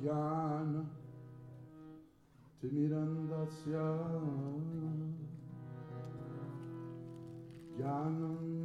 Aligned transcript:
ज्ञान 0.00 0.90
तिमिरन्दस्य 2.62 3.72
ज्ञानञ्जनाशलाय 7.76 8.59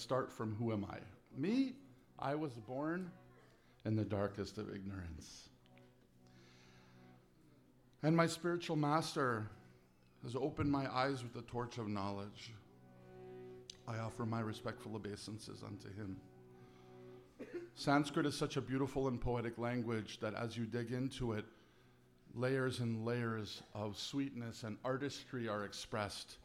Let's 0.00 0.06
start 0.06 0.32
from 0.32 0.54
who 0.54 0.72
am 0.72 0.86
I? 0.90 0.96
Me, 1.36 1.74
I 2.18 2.34
was 2.34 2.54
born 2.54 3.10
in 3.84 3.96
the 3.96 4.04
darkest 4.04 4.56
of 4.56 4.74
ignorance. 4.74 5.50
And 8.02 8.16
my 8.16 8.26
spiritual 8.26 8.76
master 8.76 9.50
has 10.22 10.34
opened 10.34 10.72
my 10.72 10.90
eyes 10.90 11.22
with 11.22 11.34
the 11.34 11.42
torch 11.42 11.76
of 11.76 11.86
knowledge. 11.86 12.54
I 13.86 13.98
offer 13.98 14.24
my 14.24 14.40
respectful 14.40 14.96
obeisances 14.96 15.62
unto 15.62 15.94
him. 15.94 16.16
Sanskrit 17.74 18.24
is 18.24 18.34
such 18.34 18.56
a 18.56 18.62
beautiful 18.62 19.06
and 19.06 19.20
poetic 19.20 19.58
language 19.58 20.18
that 20.20 20.32
as 20.32 20.56
you 20.56 20.64
dig 20.64 20.92
into 20.92 21.32
it, 21.32 21.44
layers 22.34 22.80
and 22.80 23.04
layers 23.04 23.62
of 23.74 23.98
sweetness 23.98 24.62
and 24.62 24.78
artistry 24.82 25.46
are 25.46 25.66
expressed. 25.66 26.38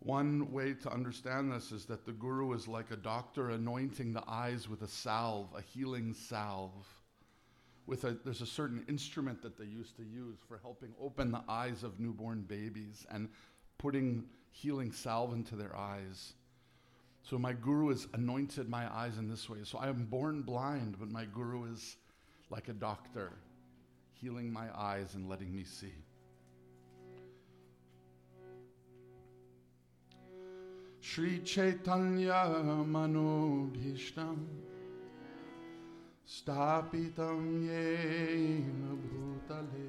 One 0.00 0.50
way 0.50 0.72
to 0.72 0.90
understand 0.90 1.52
this 1.52 1.72
is 1.72 1.84
that 1.86 2.06
the 2.06 2.12
guru 2.12 2.54
is 2.54 2.66
like 2.66 2.90
a 2.90 2.96
doctor 2.96 3.50
anointing 3.50 4.14
the 4.14 4.24
eyes 4.26 4.66
with 4.66 4.80
a 4.80 4.88
salve, 4.88 5.48
a 5.56 5.60
healing 5.60 6.14
salve. 6.14 6.86
With 7.86 8.04
a, 8.04 8.16
there's 8.24 8.40
a 8.40 8.46
certain 8.46 8.82
instrument 8.88 9.42
that 9.42 9.58
they 9.58 9.66
used 9.66 9.96
to 9.96 10.02
use 10.02 10.38
for 10.48 10.58
helping 10.62 10.94
open 10.98 11.30
the 11.30 11.42
eyes 11.48 11.82
of 11.82 12.00
newborn 12.00 12.42
babies 12.42 13.06
and 13.10 13.28
putting 13.76 14.24
healing 14.52 14.90
salve 14.90 15.34
into 15.34 15.54
their 15.54 15.76
eyes. 15.76 16.32
So 17.22 17.38
my 17.38 17.52
guru 17.52 17.90
has 17.90 18.08
anointed 18.14 18.70
my 18.70 18.90
eyes 18.94 19.18
in 19.18 19.28
this 19.28 19.50
way. 19.50 19.58
So 19.64 19.78
I 19.78 19.88
am 19.88 20.06
born 20.06 20.40
blind, 20.42 20.96
but 20.98 21.10
my 21.10 21.26
guru 21.26 21.70
is 21.70 21.96
like 22.48 22.68
a 22.68 22.72
doctor, 22.72 23.32
healing 24.14 24.50
my 24.50 24.66
eyes 24.74 25.14
and 25.14 25.28
letting 25.28 25.54
me 25.54 25.64
see. 25.64 25.92
Sri 31.02 31.40
Chaitanya 31.40 32.62
Manobhishtam 32.86 34.36
Stapitam 36.28 37.66
Yena 37.66 38.98
Bhutale 39.08 39.88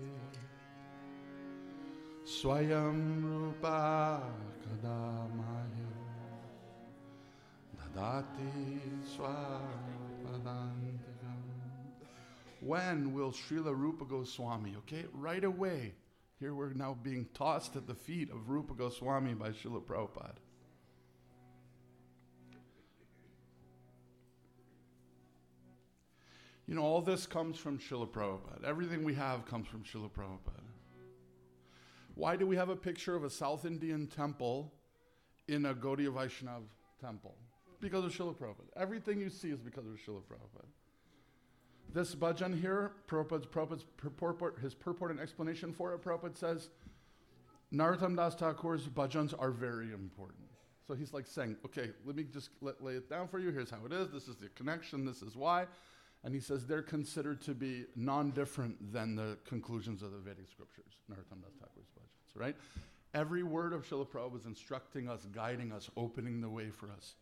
Swayam 2.23 3.23
Rupa 3.25 4.23
Kadamaya 4.63 5.91
Dadati 7.77 8.79
Swapadantikam 9.03 9.41
When 12.61 13.13
will 13.13 13.33
Srila 13.33 13.75
Rupa 13.75 14.05
Goswami, 14.05 14.75
okay, 14.77 15.03
right 15.13 15.43
away, 15.43 15.93
here 16.39 16.55
we're 16.55 16.71
now 16.71 16.97
being 17.03 17.27
tossed 17.33 17.75
at 17.75 17.85
the 17.85 17.95
feet 17.95 18.31
of 18.31 18.47
Rupa 18.49 18.73
Goswami 18.75 19.33
by 19.33 19.49
Srila 19.49 19.83
Prabhupada. 19.83 20.39
You 26.71 26.77
know, 26.77 26.83
all 26.83 27.01
this 27.01 27.27
comes 27.27 27.57
from 27.57 27.79
Srila 27.79 28.07
Prabhupada. 28.07 28.63
Everything 28.63 29.03
we 29.03 29.13
have 29.15 29.45
comes 29.45 29.67
from 29.67 29.83
Srila 29.83 30.09
Prabhupada. 30.09 30.63
Why 32.15 32.37
do 32.37 32.47
we 32.47 32.55
have 32.55 32.69
a 32.69 32.77
picture 32.77 33.13
of 33.13 33.25
a 33.25 33.29
South 33.29 33.65
Indian 33.65 34.07
temple 34.07 34.71
in 35.49 35.65
a 35.65 35.73
Gaudiya 35.73 36.13
Vaishnav 36.13 36.61
temple? 37.01 37.35
Because 37.81 38.05
of 38.05 38.13
Srila 38.13 38.37
Prabhupada. 38.37 38.69
Everything 38.77 39.19
you 39.19 39.29
see 39.29 39.49
is 39.49 39.59
because 39.59 39.85
of 39.85 39.91
Srila 39.95 40.21
Prabhupada. 40.21 40.69
This 41.93 42.15
bhajan 42.15 42.57
here, 42.57 42.93
Prabhupada's, 43.05 43.47
Prabhupada's 43.47 43.85
purport, 44.15 44.57
his 44.59 44.73
purport 44.73 45.11
and 45.11 45.19
explanation 45.19 45.73
for 45.73 45.93
it, 45.93 46.01
Prabhupada 46.01 46.37
says, 46.37 46.69
Narottam 47.73 48.15
Das 48.15 48.33
Thakur's 48.35 48.87
bhajans 48.87 49.33
are 49.37 49.51
very 49.51 49.91
important. 49.91 50.47
So 50.87 50.93
he's 50.93 51.11
like 51.11 51.27
saying, 51.27 51.57
okay, 51.65 51.89
let 52.05 52.15
me 52.15 52.23
just 52.23 52.51
let, 52.61 52.81
lay 52.81 52.93
it 52.93 53.09
down 53.09 53.27
for 53.27 53.39
you. 53.39 53.51
Here's 53.51 53.69
how 53.69 53.85
it 53.85 53.91
is. 53.91 54.07
This 54.09 54.29
is 54.29 54.37
the 54.37 54.47
connection. 54.55 55.03
This 55.03 55.21
is 55.21 55.35
why. 55.35 55.65
And 56.23 56.33
he 56.35 56.39
says 56.39 56.67
they're 56.67 56.83
considered 56.83 57.41
to 57.41 57.55
be 57.55 57.85
non-different 57.95 58.93
than 58.93 59.15
the 59.15 59.37
conclusions 59.45 60.03
of 60.03 60.11
the 60.11 60.19
Vedic 60.19 60.45
scriptures, 60.51 60.93
right? 62.35 62.55
Every 63.13 63.43
word 63.43 63.73
of 63.73 63.87
Srila 63.87 64.07
Prabhupada 64.07 64.39
is 64.39 64.45
instructing 64.45 65.09
us, 65.09 65.27
guiding 65.33 65.71
us, 65.71 65.89
opening 65.97 66.39
the 66.39 66.49
way 66.49 66.69
for 66.69 66.89
us. 66.91 67.15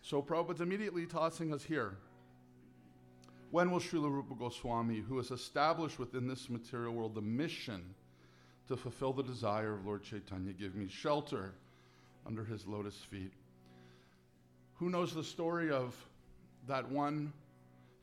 So 0.00 0.22
Prabhupada's 0.22 0.60
immediately 0.60 1.06
tossing 1.06 1.52
us 1.52 1.62
here. 1.62 1.96
When 3.50 3.70
will 3.70 3.78
Srila 3.78 4.10
Rupa 4.10 4.34
Goswami, 4.34 5.00
who 5.00 5.18
has 5.18 5.30
established 5.30 5.98
within 5.98 6.26
this 6.26 6.50
material 6.50 6.94
world 6.94 7.14
the 7.14 7.22
mission 7.22 7.94
to 8.68 8.76
fulfill 8.76 9.12
the 9.12 9.22
desire 9.22 9.74
of 9.74 9.86
Lord 9.86 10.02
Chaitanya, 10.02 10.52
give 10.52 10.74
me 10.74 10.88
shelter 10.88 11.54
under 12.26 12.42
his 12.42 12.66
lotus 12.66 12.96
feet? 12.96 13.32
Who 14.76 14.90
knows 14.90 15.14
the 15.14 15.22
story 15.22 15.70
of 15.70 15.94
that 16.66 16.90
one 16.90 17.32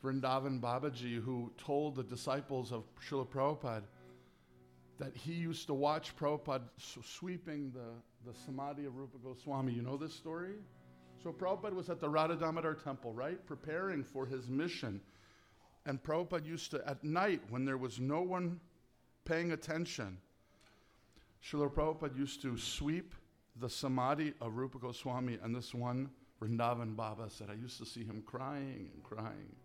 Vrindavan 0.03 0.59
Babaji 0.59 1.21
who 1.21 1.51
told 1.57 1.95
the 1.95 2.03
disciples 2.03 2.71
of 2.71 2.83
Srila 3.07 3.27
Prabhupada 3.27 3.83
that 4.97 5.15
he 5.15 5.33
used 5.33 5.67
to 5.67 5.73
watch 5.73 6.15
Prabhupada 6.15 6.63
sweeping 7.03 7.71
the, 7.71 8.29
the 8.29 8.37
samadhi 8.45 8.85
of 8.85 8.95
Rupa 8.95 9.17
Goswami. 9.17 9.73
You 9.73 9.81
know 9.81 9.97
this 9.97 10.13
story? 10.13 10.53
So 11.23 11.31
Prabhupada 11.31 11.73
was 11.73 11.89
at 11.89 11.99
the 11.99 12.09
Radha 12.09 12.35
temple, 12.83 13.13
right? 13.13 13.43
Preparing 13.45 14.03
for 14.03 14.25
his 14.25 14.47
mission. 14.49 15.01
And 15.85 16.01
Prabhupada 16.01 16.45
used 16.45 16.71
to, 16.71 16.87
at 16.87 17.03
night, 17.03 17.41
when 17.49 17.65
there 17.65 17.77
was 17.77 17.99
no 17.99 18.21
one 18.21 18.59
paying 19.25 19.51
attention, 19.51 20.17
Srila 21.43 21.71
Prabhupada 21.71 22.17
used 22.17 22.41
to 22.43 22.57
sweep 22.57 23.15
the 23.59 23.69
samadhi 23.69 24.33
of 24.41 24.55
Rupa 24.55 24.77
Goswami. 24.77 25.37
And 25.43 25.55
this 25.55 25.73
one, 25.73 26.09
Vrindavan 26.41 26.95
Baba, 26.95 27.29
said, 27.29 27.49
I 27.49 27.55
used 27.55 27.77
to 27.79 27.85
see 27.85 28.03
him 28.03 28.23
crying 28.25 28.89
and 28.93 29.03
crying, 29.03 29.55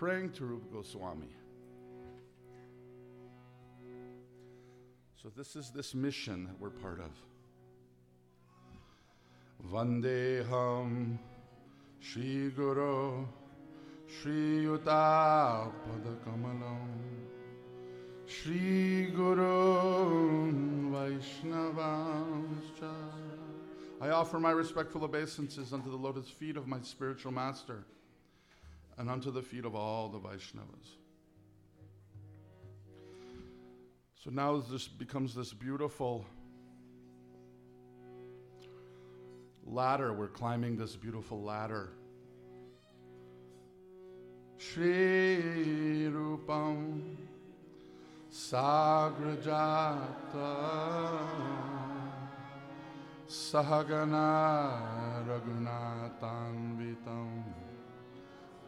praying 0.00 0.30
to 0.30 0.46
Rupa 0.46 0.66
Goswami. 0.72 1.28
So 5.22 5.28
this 5.36 5.54
is 5.56 5.70
this 5.72 5.94
mission 5.94 6.46
that 6.46 6.58
we're 6.58 6.70
part 6.70 7.00
of. 7.00 7.10
Vandeham 9.70 11.18
Shri 12.00 12.48
Guru 12.48 13.26
Shri 14.06 14.64
Yuta 14.64 15.70
Padakamalam 15.84 16.88
Shri 18.24 19.10
Guru 19.14 20.50
Vaishnavamscha 20.92 22.94
I 24.00 24.08
offer 24.08 24.40
my 24.40 24.52
respectful 24.52 25.04
obeisances 25.04 25.74
unto 25.74 25.90
the 25.90 25.98
lotus 25.98 26.30
feet 26.30 26.56
of 26.56 26.66
my 26.66 26.80
spiritual 26.80 27.32
master 27.32 27.84
and 29.00 29.08
unto 29.08 29.30
the 29.30 29.40
feet 29.40 29.64
of 29.64 29.74
all 29.74 30.10
the 30.10 30.18
Vaishnavas. 30.18 30.98
So 34.22 34.28
now 34.28 34.58
this 34.58 34.86
becomes 34.86 35.34
this 35.34 35.54
beautiful 35.54 36.26
ladder. 39.64 40.12
We're 40.12 40.28
climbing 40.28 40.76
this 40.76 40.96
beautiful 40.96 41.42
ladder. 41.42 41.88
Shri 44.58 46.10
Rupam 46.12 47.16
Sagrajata 48.30 49.96
Sahagana 53.26 55.24
Raghunathanvitam 55.26 57.44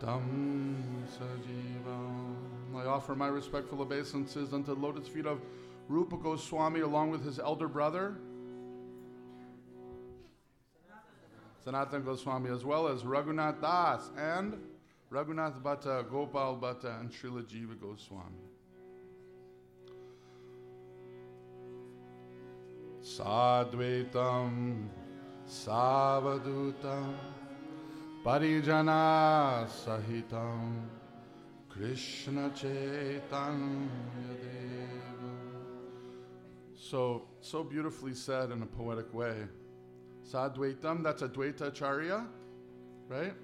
Sajivam. 0.02 1.14
I 2.74 2.86
offer 2.86 3.14
my 3.14 3.28
respectful 3.28 3.80
obeisances 3.82 4.52
unto 4.52 4.74
the 4.74 4.80
lotus 4.80 5.06
feet 5.06 5.26
of 5.26 5.40
Rupa 5.88 6.16
Goswami 6.16 6.80
along 6.80 7.10
with 7.10 7.24
his 7.24 7.38
elder 7.38 7.68
brother. 7.68 8.16
Sanatan 11.64 12.02
Goswami, 12.02 12.50
as 12.50 12.64
well 12.64 12.88
as 12.88 13.02
Raghunath 13.02 13.60
Das 13.60 14.10
and 14.16 14.54
Raghunath 15.12 15.62
Bhatta, 15.62 16.04
Gopal 16.10 16.56
Bhatta, 16.56 16.98
and 16.98 17.10
Srila 17.10 17.44
Jiva 17.44 17.78
Goswami. 17.80 18.48
Sadvaitam 23.00 24.88
Savadutam 25.48 27.14
So, 36.76 37.24
so 37.40 37.64
beautifully 37.64 38.14
said 38.14 38.52
in 38.52 38.62
a 38.62 38.66
poetic 38.66 39.12
way. 39.12 39.34
Sadvaitam, 40.30 41.02
that's 41.02 41.22
Advaita 41.22 41.62
Acharya, 41.62 42.24
right? 43.08 43.34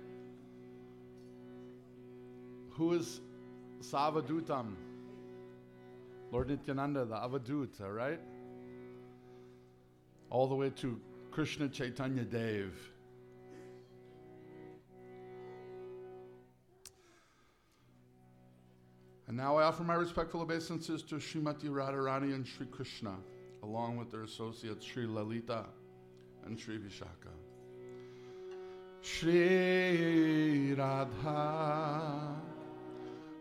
Who 2.70 2.92
is 2.92 3.20
Savadutam? 3.80 4.76
Lord 6.30 6.50
Nityananda, 6.50 7.04
the 7.04 7.16
Avaduta, 7.16 7.92
right? 7.92 8.20
All 10.30 10.46
the 10.46 10.54
way 10.54 10.70
to 10.70 11.00
Krishna 11.32 11.68
Chaitanya 11.68 12.22
Dev. 12.22 12.72
And 19.28 19.36
now 19.36 19.56
I 19.58 19.64
offer 19.64 19.84
my 19.84 19.94
respectful 19.94 20.40
obeisances 20.40 21.02
to 21.02 21.16
Srimati 21.16 21.64
Radharani 21.64 22.34
and 22.34 22.46
Sri 22.46 22.64
Krishna, 22.64 23.14
along 23.62 23.98
with 23.98 24.10
their 24.10 24.22
associates 24.22 24.86
Sri 24.86 25.06
Lalita 25.06 25.66
and 26.46 26.58
Sri 26.58 26.78
Vishaka. 26.78 27.34
Shri 29.02 30.72
Radha 30.72 32.36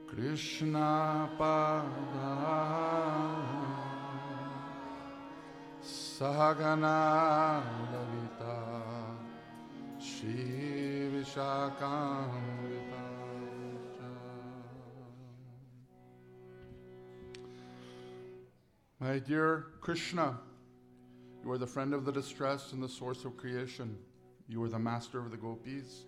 Krishna 0.08 1.30
Pada 1.40 2.36
Sahagana 5.82 7.64
Lalita 7.94 8.82
Shri 10.00 11.10
Vishakamrita 11.14 12.57
My 19.00 19.20
dear 19.20 19.68
Krishna, 19.80 20.40
you 21.44 21.52
are 21.52 21.60
the 21.60 21.68
friend 21.68 21.94
of 21.94 22.04
the 22.04 22.12
distressed 22.12 22.74
and 22.74 22.82
the 22.82 22.90
source 22.90 23.26
of 23.26 23.38
creation. 23.38 23.96
You 24.50 24.64
are 24.64 24.70
the 24.70 24.80
master 24.80 25.20
of 25.20 25.30
the 25.30 25.38
gopis 25.38 26.06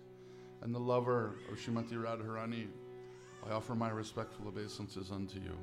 and 0.62 0.74
the 0.74 0.80
lover 0.80 1.36
of 1.52 1.56
Shrimati 1.56 1.92
Radharani. 1.92 2.66
I 3.48 3.52
offer 3.52 3.76
my 3.76 3.90
respectful 3.90 4.48
obeisances 4.48 5.12
unto 5.12 5.38
you. 5.38 5.56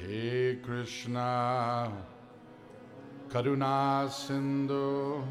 Hey 0.00 0.56
Krishna, 0.62 1.92
Karuna 3.28 4.10
Sindhu, 4.10 5.22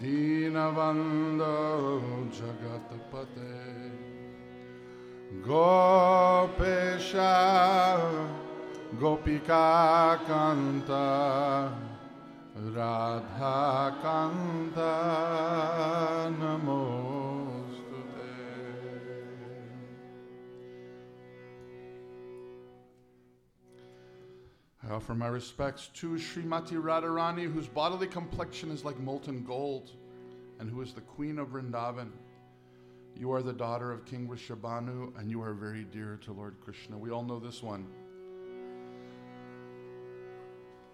Dinavando 0.00 1.52
Jagatapate, 2.32 3.77
Gopesha, 5.42 7.20
Gopika 8.96 10.18
Kanta, 10.24 11.70
Radha 12.56 13.94
Kanta, 14.02 14.94
Namostute. 16.38 17.74
I 24.82 24.90
offer 24.90 25.14
my 25.14 25.26
respects 25.26 25.88
to 25.94 26.12
Srimati 26.12 26.80
Radharani, 26.82 27.52
whose 27.52 27.66
bodily 27.66 28.06
complexion 28.06 28.70
is 28.70 28.82
like 28.82 28.98
molten 28.98 29.44
gold, 29.44 29.90
and 30.58 30.70
who 30.70 30.80
is 30.80 30.94
the 30.94 31.02
queen 31.02 31.38
of 31.38 31.48
Vrindavan. 31.48 32.12
You 33.18 33.32
are 33.32 33.42
the 33.42 33.52
daughter 33.52 33.90
of 33.90 34.04
King 34.04 34.28
Vrishabhanu, 34.28 35.18
and 35.18 35.28
you 35.28 35.42
are 35.42 35.52
very 35.52 35.82
dear 35.82 36.20
to 36.24 36.32
Lord 36.32 36.54
Krishna. 36.60 36.96
We 36.96 37.10
all 37.10 37.24
know 37.24 37.40
this 37.40 37.64
one. 37.64 37.84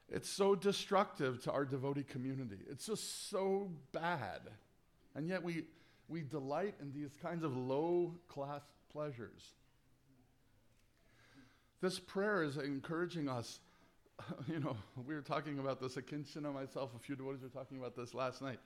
It's 0.09 0.29
so 0.29 0.55
destructive 0.55 1.43
to 1.43 1.51
our 1.51 1.65
devotee 1.65 2.03
community. 2.03 2.59
It's 2.69 2.85
just 2.85 3.29
so 3.29 3.71
bad. 3.91 4.41
And 5.15 5.27
yet 5.27 5.43
we, 5.43 5.65
we 6.07 6.21
delight 6.21 6.75
in 6.79 6.93
these 6.93 7.17
kinds 7.21 7.43
of 7.43 7.57
low 7.57 8.15
class 8.29 8.61
pleasures. 8.97 9.53
This 11.81 11.99
prayer 11.99 12.41
is 12.41 12.57
encouraging 12.57 13.29
us. 13.29 13.59
You 14.47 14.59
know, 14.59 14.75
we 15.05 15.13
were 15.13 15.21
talking 15.21 15.59
about 15.59 15.79
this, 15.79 15.95
Akinchana, 15.95 16.51
myself, 16.51 16.89
a 16.95 16.99
few 16.99 17.15
devotees 17.15 17.43
were 17.43 17.49
talking 17.49 17.77
about 17.77 17.95
this 17.95 18.15
last 18.15 18.41
night. 18.41 18.57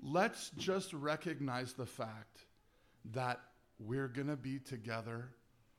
Let's 0.00 0.50
just 0.50 0.92
recognize 0.92 1.72
the 1.72 1.86
fact 1.86 2.38
that 3.06 3.40
we're 3.80 4.06
going 4.06 4.28
to 4.28 4.36
be 4.36 4.60
together 4.60 5.30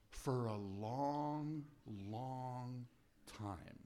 for 0.10 0.48
a 0.48 0.58
long, 0.58 1.64
long 2.10 2.86
time. 3.38 3.80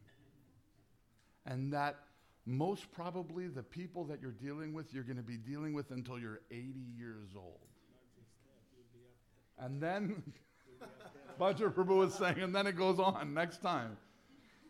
And 1.45 1.71
that 1.73 1.99
most 2.47 2.91
probably 2.91 3.47
the 3.47 3.61
people 3.61 4.05
that 4.05 4.19
you're 4.19 4.31
dealing 4.31 4.73
with, 4.73 4.91
you're 4.91 5.03
going 5.03 5.17
to 5.17 5.21
be 5.21 5.37
dealing 5.37 5.73
with 5.73 5.91
until 5.91 6.17
you're 6.17 6.41
80 6.49 6.79
years 6.97 7.29
old. 7.35 7.72
And 9.59 9.81
then, 9.81 10.23
Bhajar 11.39 11.73
Prabhu 11.73 11.97
was 11.97 12.13
saying, 12.13 12.39
and 12.39 12.53
then 12.53 12.67
it 12.67 12.75
goes 12.75 12.99
on 12.99 13.33
next 13.33 13.61
time. 13.61 13.97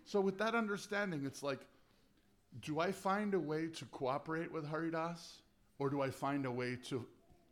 So, 0.05 0.19
with 0.19 0.37
that 0.39 0.55
understanding, 0.55 1.25
it's 1.25 1.43
like, 1.43 1.59
do 2.61 2.79
I 2.79 2.91
find 2.91 3.33
a 3.33 3.39
way 3.39 3.67
to 3.67 3.85
cooperate 3.85 4.51
with 4.51 4.67
Haridas 4.67 5.41
or 5.79 5.89
do 5.89 6.01
I 6.01 6.09
find 6.09 6.45
a 6.45 6.51
way 6.51 6.77
to, 6.89 7.05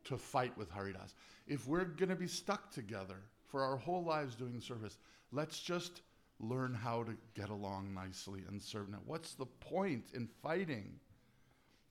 to 0.05 0.17
fight 0.17 0.55
with 0.57 0.69
Haridas? 0.69 1.15
If 1.47 1.67
we're 1.67 1.85
going 1.85 2.09
to 2.09 2.15
be 2.15 2.27
stuck 2.27 2.71
together 2.71 3.17
for 3.47 3.63
our 3.63 3.77
whole 3.77 4.03
lives 4.03 4.35
doing 4.35 4.61
service, 4.61 4.97
let's 5.31 5.59
just 5.59 6.01
learn 6.39 6.73
how 6.73 7.03
to 7.03 7.15
get 7.35 7.49
along 7.49 7.93
nicely 7.93 8.43
and 8.47 8.61
serve. 8.61 8.89
Now, 8.89 8.99
what's 9.05 9.33
the 9.33 9.45
point 9.45 10.05
in 10.13 10.27
fighting 10.41 10.99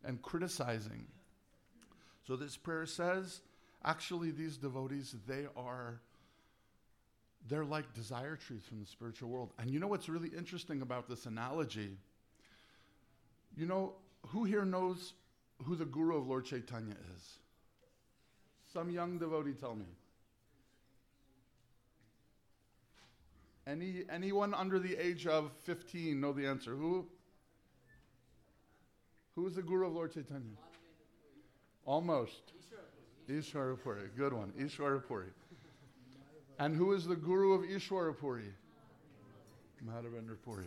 and 0.05 0.21
criticizing? 0.23 1.07
So, 2.27 2.37
this 2.37 2.57
prayer 2.57 2.87
says 2.87 3.41
actually, 3.85 4.31
these 4.31 4.57
devotees, 4.57 5.15
they 5.27 5.47
are. 5.57 6.01
They're 7.49 7.65
like 7.65 7.95
desire 7.95 8.37
trees 8.37 8.63
from 8.69 8.81
the 8.81 8.87
spiritual 8.87 9.31
world. 9.31 9.53
And 9.59 9.71
you 9.71 9.79
know 9.79 9.87
what's 9.87 10.09
really 10.09 10.29
interesting 10.37 10.83
about 10.83 11.09
this 11.09 11.27
analogy? 11.27 11.97
You 13.57 13.67
know, 13.67 13.95
who 14.29 14.45
here 14.45 14.65
knows 14.65 15.15
who 15.65 15.75
the 15.75 15.87
guru 15.87 16.19
of 16.19 16.27
Lord 16.29 16.45
Chaitanya 16.45 16.97
is? 17.17 17.39
Some 18.73 18.91
young 18.91 19.19
devotee 19.19 19.53
tell 19.53 19.75
me. 19.75 19.87
Any 23.67 24.05
anyone 24.11 24.55
under 24.55 24.79
the 24.79 24.97
age 24.97 25.27
of 25.27 25.51
15 25.65 26.21
know 26.21 26.33
the 26.33 26.47
answer? 26.47 26.75
Who? 26.75 27.07
Who 29.35 29.47
is 29.47 29.55
the 29.55 29.63
guru 29.63 29.87
of 29.87 29.95
Lord 29.95 30.13
Chaitanya? 30.13 30.57
Almost. 31.85 32.53
Ishwarapuri. 33.31 34.15
Good 34.17 34.33
one. 34.33 34.53
Ishwarapuri. 34.59 35.31
And 36.59 36.77
who 36.77 36.93
is 36.93 37.07
the 37.07 37.17
guru 37.17 37.53
of 37.53 37.63
Ishwarapuri? 37.63 38.51
Madhavendra 39.87 40.37
Puri. 40.45 40.67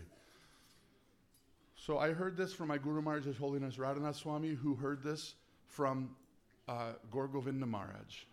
So 1.75 1.99
I 1.99 2.13
heard 2.13 2.37
this 2.37 2.53
from 2.53 2.69
my 2.69 2.77
Guru 2.77 3.01
Maharaj, 3.01 3.25
His 3.25 3.37
Holiness 3.37 3.75
Radhanath 3.75 4.15
Swami, 4.15 4.53
who 4.53 4.73
heard 4.73 5.03
this 5.03 5.35
from 5.67 6.15
uh, 6.67 6.93
Gaur 7.11 7.27
Govinda 7.27 7.65
Maharaj. 7.65 8.23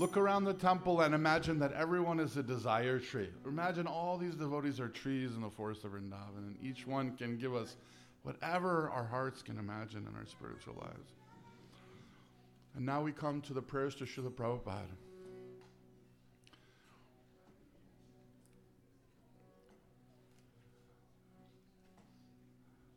Look 0.00 0.16
around 0.16 0.44
the 0.44 0.54
temple 0.54 1.02
and 1.02 1.14
imagine 1.14 1.58
that 1.58 1.74
everyone 1.74 2.20
is 2.20 2.34
a 2.38 2.42
desire 2.42 2.98
tree. 2.98 3.28
Imagine 3.44 3.86
all 3.86 4.16
these 4.16 4.34
devotees 4.34 4.80
are 4.80 4.88
trees 4.88 5.34
in 5.34 5.42
the 5.42 5.50
forest 5.50 5.84
of 5.84 5.92
Vrindavan, 5.92 6.38
and 6.38 6.56
each 6.62 6.86
one 6.86 7.18
can 7.18 7.36
give 7.36 7.54
us 7.54 7.76
whatever 8.22 8.88
our 8.88 9.04
hearts 9.04 9.42
can 9.42 9.58
imagine 9.58 10.06
in 10.08 10.16
our 10.16 10.24
spiritual 10.24 10.74
lives. 10.80 11.10
And 12.74 12.86
now 12.86 13.02
we 13.02 13.12
come 13.12 13.42
to 13.42 13.52
the 13.52 13.60
prayers 13.60 13.94
to 13.96 14.04
Srila 14.04 14.30
Prabhupada. 14.30 14.86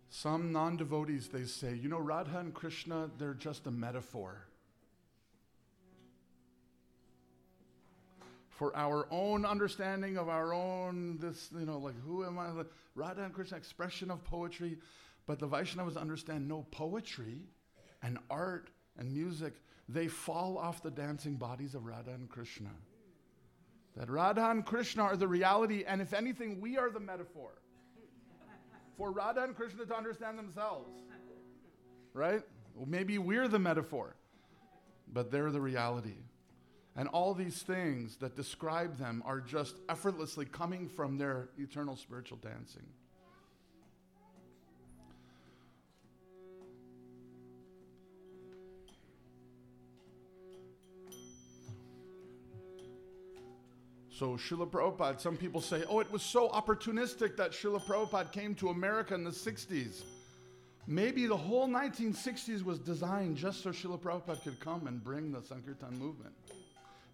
Some 0.10 0.54
non 0.54 0.78
devotees, 0.78 1.28
they 1.28 1.44
say, 1.44 1.76
you 1.76 1.90
know, 1.90 2.00
Radha 2.00 2.40
and 2.40 2.54
Krishna, 2.54 3.10
they're 3.18 3.34
just 3.34 3.68
a 3.68 3.72
metaphor. 3.72 4.46
For 8.56 8.76
our 8.76 9.08
own 9.10 9.46
understanding 9.46 10.18
of 10.18 10.30
our 10.30 10.54
own 10.54 11.18
this 11.20 11.50
you 11.58 11.66
know 11.66 11.80
like 11.80 12.00
who 12.06 12.24
am 12.26 12.38
i? 12.38 12.50
Radha 12.96 13.24
and 13.24 13.34
krishna 13.34 13.58
expression 13.58 14.12
of 14.12 14.24
poetry. 14.24 14.78
But 15.26 15.40
the 15.40 15.48
vaishnavas 15.48 15.98
understand 15.98 16.48
no 16.48 16.66
poetry 16.72 17.48
and 18.02 18.20
art 18.30 18.70
and 18.98 19.12
music 19.12 19.54
they 19.90 20.08
fall 20.08 20.58
off 20.58 20.84
the 20.84 20.92
dancing 20.92 21.36
bodies 21.36 21.76
of 21.76 21.86
radha 21.86 22.12
and 22.12 22.30
krishna. 22.30 22.70
That 23.96 24.10
radha 24.10 24.50
and 24.50 24.66
krishna 24.66 25.04
are 25.04 25.18
the 25.18 25.28
reality 25.28 25.84
and 25.88 26.02
if 26.02 26.14
anything 26.14 26.62
we 26.62 26.78
are 26.78 26.90
the 26.90 27.00
metaphor 27.00 27.52
for 28.98 29.12
radha 29.12 29.44
and 29.44 29.56
krishna 29.56 29.86
to 29.86 29.96
understand 29.96 30.38
themselves 30.38 30.90
right? 32.14 32.44
Well, 32.76 32.88
maybe 32.88 33.18
we're 33.18 33.48
the 33.48 33.60
metaphor 33.60 34.16
but 35.12 35.32
they're 35.32 35.52
the 35.52 35.62
reality 35.62 36.18
and 36.96 37.08
all 37.10 37.34
these 37.34 37.62
things 37.64 38.18
that 38.18 38.36
describe 38.36 38.98
them 38.98 39.24
are 39.26 39.40
just 39.40 39.76
effortlessly 39.90 40.46
coming 40.46 40.88
from 40.88 41.18
their 41.18 41.50
eternal 41.58 41.96
spiritual 41.96 42.38
dancing. 42.38 42.86
So 54.16 54.38
Srila 54.38 54.70
Prabhupada, 54.70 55.20
some 55.20 55.36
people 55.36 55.60
say, 55.60 55.84
oh, 55.90 56.00
it 56.00 56.12
was 56.12 56.22
so 56.22 56.48
opportunistic 56.50 57.36
that 57.38 57.52
Srila 57.52 57.84
Prabhupada 57.84 58.32
came 58.32 58.54
to 58.56 58.70
America 58.70 59.16
in 59.16 59.24
the 59.24 59.32
60s. 59.32 60.04
Maybe 60.86 61.26
the 61.26 61.36
whole 61.36 61.68
1960s 61.68 62.64
was 62.64 62.78
designed 62.78 63.38
just 63.38 63.64
so 63.64 63.72
Srila 63.72 64.00
Prabhupada 64.00 64.44
could 64.44 64.60
come 64.60 64.86
and 64.86 65.04
bring 65.04 65.32
the 65.32 65.42
Sankirtan 65.42 65.98
movement. 65.98 66.34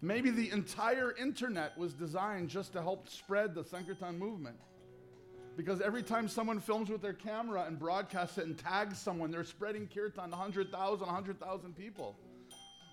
Maybe 0.02 0.30
the 0.30 0.50
entire 0.50 1.14
internet 1.16 1.76
was 1.76 1.92
designed 1.92 2.48
just 2.48 2.72
to 2.72 2.82
help 2.82 3.08
spread 3.08 3.54
the 3.54 3.64
Sankirtan 3.64 4.18
movement. 4.18 4.56
Because 5.56 5.82
every 5.82 6.02
time 6.02 6.26
someone 6.26 6.58
films 6.58 6.88
with 6.88 7.02
their 7.02 7.12
camera 7.12 7.64
and 7.66 7.78
broadcasts 7.78 8.38
it 8.38 8.46
and 8.46 8.56
tags 8.56 8.98
someone, 8.98 9.30
they're 9.30 9.44
spreading 9.44 9.86
kirtan 9.86 10.30
to 10.30 10.36
100,000, 10.36 11.06
100,000 11.06 11.76
people. 11.76 12.16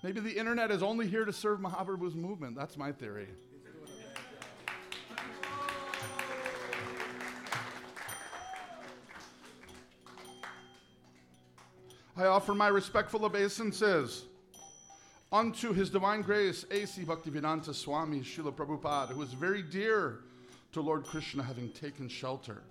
Maybe 0.04 0.20
the 0.20 0.38
internet 0.38 0.70
is 0.70 0.84
only 0.84 1.08
here 1.08 1.24
to 1.24 1.32
serve 1.32 1.60
Mahaprabhu's 1.60 2.16
movement. 2.16 2.58
That's 2.58 2.76
my 2.76 2.92
theory. 2.92 3.30
I 12.18 12.26
offer 12.26 12.54
my 12.54 12.68
respectful 12.68 13.26
obeisances 13.26 14.27
unto 15.32 15.74
His 15.74 15.90
Divine 15.90 16.22
Grace, 16.22 16.66
A.C. 16.72 17.04
Bhaktivedanta 17.04 17.74
Swami 17.74 18.22
Srila 18.22 18.54
Prabhupada, 18.54 19.10
who 19.10 19.22
is 19.22 19.34
very 19.34 19.62
dear 19.62 20.20
to 20.72 20.82
Lord 20.82 21.04
Krishna, 21.06 21.44
having 21.44 21.70
taken 21.70 22.08
shelter 22.08 22.62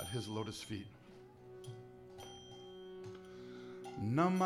at 0.00 0.06
His 0.08 0.28
lotus 0.28 0.62
feet. 0.62 0.86
Namo 4.02 4.44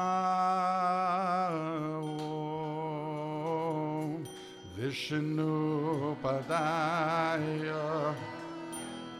Vishnu 4.76 6.16
Padaya 6.22 8.14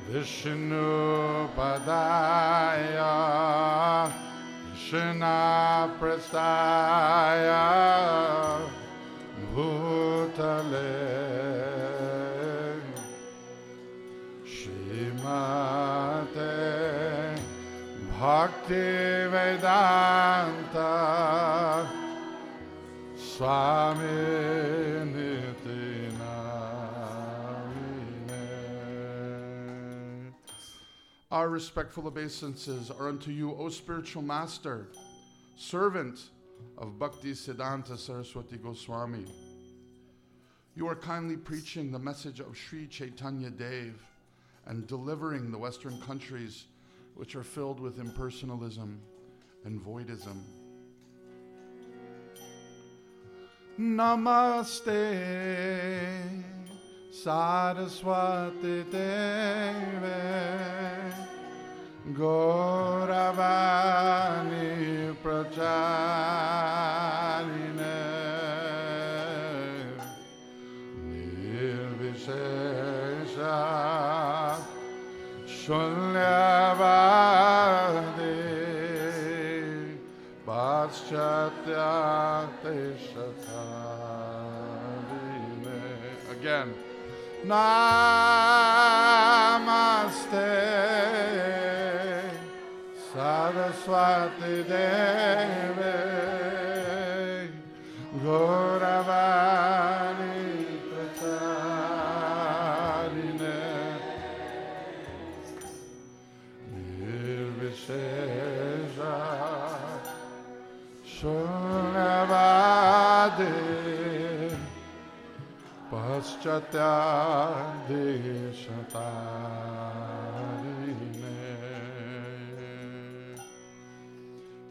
Vishnu 0.08 1.48
Padaya 1.56 3.16
Krishna 4.86 5.90
prastaya 5.98 7.66
Swami. 23.16 24.06
Our 31.30 31.48
respectful 31.48 32.08
obeisances 32.08 32.90
are 32.90 33.08
unto 33.08 33.30
you, 33.30 33.54
O 33.54 33.68
spiritual 33.68 34.22
master, 34.22 34.88
servant 35.54 36.18
of 36.76 36.98
Bhakti 36.98 37.34
Siddhanta 37.34 37.96
Saraswati 37.96 38.56
Goswami. 38.56 39.26
You 40.74 40.88
are 40.88 40.96
kindly 40.96 41.36
preaching 41.36 41.92
the 41.92 42.00
message 42.00 42.40
of 42.40 42.56
Sri 42.56 42.88
Chaitanya 42.88 43.50
Dev 43.50 44.02
and 44.66 44.88
delivering 44.88 45.52
the 45.52 45.58
Western 45.58 46.00
countries 46.00 46.64
which 47.16 47.34
are 47.34 47.42
filled 47.42 47.80
with 47.80 47.98
impersonalism 47.98 48.98
and 49.64 49.80
voidism. 49.80 50.42
Namaste 53.78 54.92
Saraswati 57.10 58.84
Deve 58.84 60.12
Gauravani 62.12 63.16
Pracharine 65.22 65.66
Nirvishesha 71.96 73.56
Shunyavadi 75.46 76.65
Again. 86.30 86.74
Namaste 87.44 87.86
Saraswati 93.12 94.56
Deve 94.64 96.15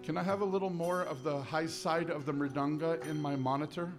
Can 0.01 0.17
I 0.17 0.24
have 0.24 0.39
a 0.39 0.46
little 0.46 0.69
more 0.69 1.02
of 1.02 1.23
the 1.23 1.41
high 1.41 1.65
side 1.65 2.10
of 2.10 2.26
the 2.26 2.32
mridanga 2.32 3.06
in 3.08 3.21
my 3.21 3.36
monitor? 3.36 3.91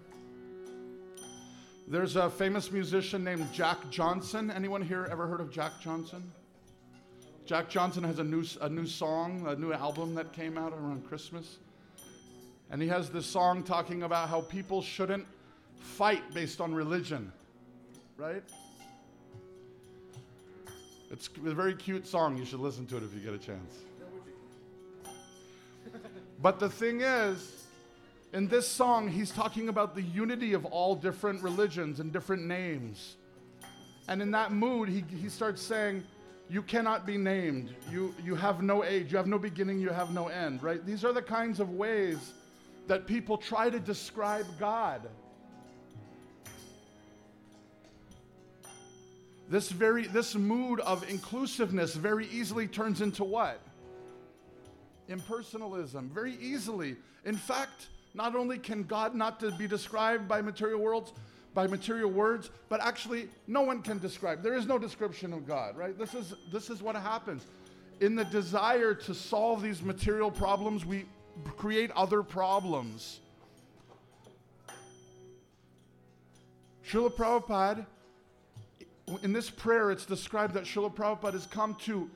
There's 1.87 2.15
a 2.15 2.31
famous 2.31 2.71
musician 2.71 3.23
named 3.23 3.47
Jack 3.53 3.77
Johnson. 3.91 4.49
Anyone 4.49 4.81
here 4.81 5.07
ever 5.11 5.27
heard 5.27 5.39
of 5.39 5.51
Jack 5.51 5.73
Johnson? 5.79 6.23
Jack 7.45 7.69
Johnson 7.69 8.03
has 8.05 8.17
a 8.17 8.23
new, 8.23 8.43
a 8.59 8.69
new 8.69 8.87
song, 8.87 9.45
a 9.47 9.55
new 9.55 9.71
album 9.71 10.15
that 10.15 10.33
came 10.33 10.57
out 10.57 10.73
around 10.73 11.07
Christmas. 11.07 11.59
And 12.71 12.81
he 12.81 12.87
has 12.87 13.11
this 13.11 13.27
song 13.27 13.61
talking 13.61 14.01
about 14.01 14.29
how 14.29 14.41
people 14.41 14.81
shouldn't 14.81 15.27
fight 15.75 16.33
based 16.33 16.59
on 16.59 16.73
religion, 16.73 17.31
right? 18.17 18.43
It's 21.11 21.29
a 21.45 21.53
very 21.53 21.75
cute 21.75 22.05
song. 22.05 22.37
You 22.37 22.45
should 22.45 22.59
listen 22.59 22.85
to 22.87 22.97
it 22.97 23.03
if 23.03 23.13
you 23.13 23.19
get 23.19 23.33
a 23.33 23.37
chance. 23.37 23.75
But 26.41 26.59
the 26.59 26.69
thing 26.69 27.01
is, 27.01 27.65
in 28.33 28.47
this 28.47 28.67
song, 28.67 29.07
he's 29.07 29.31
talking 29.31 29.69
about 29.69 29.95
the 29.95 30.01
unity 30.01 30.53
of 30.53 30.65
all 30.65 30.95
different 30.95 31.41
religions 31.41 31.99
and 31.99 32.11
different 32.11 32.43
names. 32.43 33.15
And 34.07 34.21
in 34.21 34.31
that 34.31 34.51
mood, 34.51 34.89
he, 34.89 35.03
he 35.17 35.29
starts 35.29 35.61
saying, 35.61 36.03
You 36.49 36.61
cannot 36.61 37.05
be 37.05 37.17
named. 37.17 37.73
You, 37.91 38.13
you 38.23 38.35
have 38.35 38.61
no 38.61 38.83
age. 38.83 39.11
You 39.11 39.17
have 39.17 39.27
no 39.27 39.39
beginning. 39.39 39.79
You 39.79 39.89
have 39.89 40.13
no 40.13 40.27
end, 40.27 40.61
right? 40.61 40.85
These 40.85 41.03
are 41.03 41.13
the 41.13 41.21
kinds 41.21 41.59
of 41.59 41.71
ways 41.71 42.33
that 42.87 43.07
people 43.07 43.37
try 43.37 43.69
to 43.69 43.79
describe 43.79 44.45
God. 44.59 45.07
This 49.49 49.69
very 49.69 50.07
this 50.07 50.35
mood 50.35 50.79
of 50.81 51.09
inclusiveness 51.09 51.95
very 51.95 52.27
easily 52.27 52.67
turns 52.67 53.01
into 53.01 53.23
what? 53.23 53.61
Impersonalism. 55.09 56.09
Very 56.11 56.35
easily. 56.41 56.97
In 57.23 57.37
fact, 57.37 57.87
not 58.13 58.35
only 58.35 58.57
can 58.57 58.83
God 58.83 59.15
not 59.15 59.39
to 59.39 59.51
be 59.51 59.67
described 59.67 60.27
by 60.27 60.41
material 60.41 60.81
worlds, 60.81 61.13
by 61.53 61.65
material 61.65 62.09
words, 62.09 62.49
but 62.67 62.81
actually 62.81 63.29
no 63.47 63.61
one 63.61 63.81
can 63.81 63.99
describe. 63.99 64.43
There 64.43 64.55
is 64.55 64.65
no 64.65 64.77
description 64.77 65.31
of 65.31 65.47
God, 65.47 65.77
right? 65.77 65.97
This 65.97 66.13
is 66.13 66.33
this 66.51 66.69
is 66.69 66.81
what 66.81 66.95
happens. 66.95 67.45
In 68.01 68.15
the 68.15 68.25
desire 68.25 68.93
to 68.93 69.13
solve 69.13 69.61
these 69.61 69.81
material 69.81 70.29
problems, 70.29 70.85
we 70.85 71.05
create 71.57 71.89
other 71.91 72.21
problems. 72.21 73.21
Srila 76.87 77.13
Prabhupada 77.13 77.85
in 79.23 79.31
this 79.33 79.49
prayer, 79.49 79.91
it's 79.91 80.05
described 80.05 80.53
that 80.55 80.63
Srila 80.63 80.93
Prabhupada 80.93 81.33
has 81.33 81.45
come 81.45 81.75
to 81.85 82.09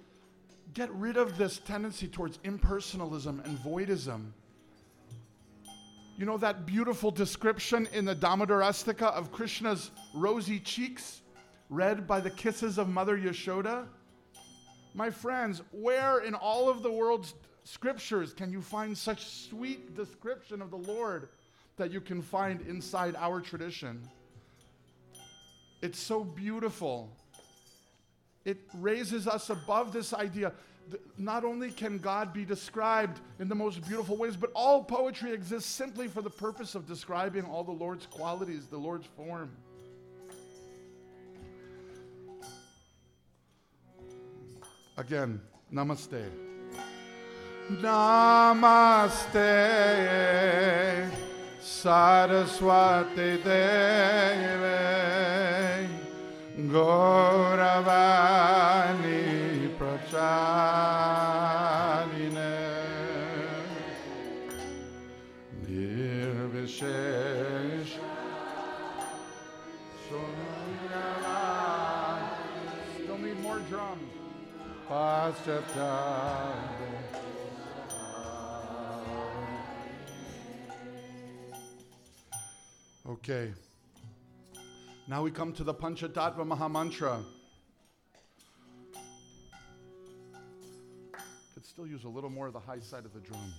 get 0.74 0.92
rid 0.92 1.18
of 1.18 1.38
this 1.38 1.60
tendency 1.60 2.08
towards 2.08 2.38
impersonalism 2.40 3.44
and 3.46 3.58
voidism. 3.60 4.32
You 6.18 6.26
know 6.26 6.38
that 6.38 6.66
beautiful 6.66 7.10
description 7.10 7.88
in 7.94 8.06
the 8.06 8.14
Damodar 8.14 8.62
of 8.62 9.32
Krishna's 9.32 9.92
rosy 10.14 10.60
cheeks, 10.60 11.22
red 11.70 12.06
by 12.06 12.20
the 12.20 12.30
kisses 12.30 12.78
of 12.78 12.90
Mother 12.90 13.18
Yashoda? 13.18 13.88
My 14.94 15.10
friends, 15.10 15.62
where 15.72 16.20
in 16.20 16.36
all 16.36 16.70
of 16.70 16.84
the 16.84 16.92
world's 16.92 17.34
scriptures 17.64 18.34
can 18.34 18.52
you 18.52 18.62
find 18.62 18.98
such 18.98 19.26
sweet 19.26 19.96
description 19.96 20.62
of 20.62 20.70
the 20.70 20.78
Lord 20.78 21.30
that 21.78 21.92
you 21.92 22.02
can 22.02 22.22
find 22.22 22.62
inside 22.62 23.16
our 23.16 23.40
tradition? 23.40 24.02
It's 25.82 26.00
so 26.00 26.24
beautiful. 26.24 27.10
It 28.46 28.60
raises 28.74 29.28
us 29.28 29.50
above 29.50 29.94
this 29.94 30.14
idea. 30.14 30.54
Not 31.18 31.44
only 31.44 31.72
can 31.72 31.98
God 32.00 32.34
be 32.34 32.44
described 32.44 33.20
in 33.40 33.48
the 33.48 33.56
most 33.56 33.88
beautiful 33.88 34.18
ways, 34.18 34.36
but 34.36 34.52
all 34.54 34.84
poetry 34.84 35.32
exists 35.32 35.70
simply 35.70 36.08
for 36.08 36.22
the 36.22 36.30
purpose 36.30 36.76
of 36.76 36.88
describing 36.88 37.46
all 37.46 37.64
the 37.64 37.72
Lord's 37.72 38.06
qualities, 38.08 38.68
the 38.68 38.78
Lord's 38.78 39.08
form. 39.16 39.50
Again, 44.98 45.42
namaste. 45.74 46.30
Namaste, 47.70 49.40
Saraswati 51.62 53.38
Deve, 53.38 54.62
Gauravani 56.58 57.78
Pracharine, 59.78 61.32
Nirvishesh, 65.66 66.82
Sunyava. 70.10 71.40
Still 72.96 73.18
need 73.18 73.40
more 73.40 73.60
drums. 73.70 74.12
Paschatya. 74.90 75.92
Okay. 83.10 83.54
Now 85.12 85.22
we 85.22 85.30
come 85.30 85.52
to 85.56 85.66
the 85.66 85.74
Panchatattva 85.74 86.38
Mahamantra. 86.38 87.26
Could 91.54 91.66
still 91.66 91.86
use 91.86 92.06
a 92.06 92.08
little 92.08 92.30
more 92.30 92.48
of 92.48 92.54
the 92.54 92.62
high 92.62 92.80
side 92.80 93.04
of 93.04 93.14
the 93.14 93.20
drum. 93.20 93.54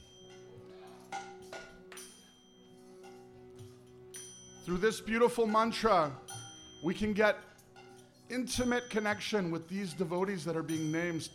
Through 4.64 4.78
this 4.78 5.02
beautiful 5.02 5.46
mantra, 5.46 6.10
we 6.82 6.94
can 6.94 7.12
get 7.12 7.36
intimate 8.30 8.88
connection 8.88 9.50
with 9.50 9.68
these 9.68 9.92
devotees 9.92 10.46
that 10.46 10.56
are 10.56 10.62
being 10.62 10.90
named, 10.90 11.28